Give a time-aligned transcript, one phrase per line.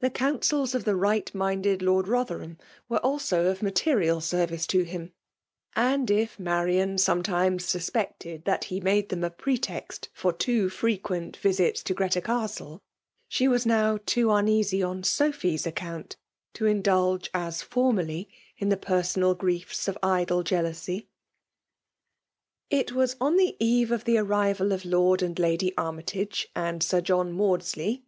[0.00, 2.58] The counsels of Urn^ right mdnded Lord Ro^ierham
[2.90, 5.14] were aho <|f material service to him;
[5.74, 11.82] and if Man«a^sowl^ tiDo^es suspected tliat he made them a pretext for too freqdent visits
[11.84, 12.80] to Greta Castlei
[13.34, 16.16] d» was now too uneasy on Sophy*a account
[16.52, 18.28] to ipdulge as formerly,
[18.58, 21.08] in the personal griefs of; idJ^o jealousy...
[22.70, 22.92] r It.
[22.92, 23.56] was on the.
[23.58, 28.02] eve of the arrival of j^effd; and Lady Armytage^ and Sir John Maodslsy.